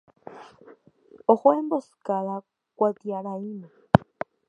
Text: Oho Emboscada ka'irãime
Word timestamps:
Oho 1.31 1.47
Emboscada 1.59 2.35
ka'irãime 2.77 3.67